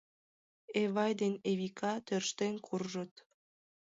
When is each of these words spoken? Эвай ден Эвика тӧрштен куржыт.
Эвай 0.81 1.11
ден 1.21 1.33
Эвика 1.49 1.93
тӧрштен 2.07 2.53
куржыт. 2.65 3.13